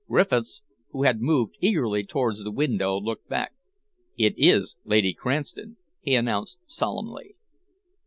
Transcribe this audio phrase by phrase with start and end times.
[0.07, 3.53] Griffiths, who had moved eagerly towards the window, looked back.
[4.17, 7.35] "It is Lady Cranston," he announced solemnly.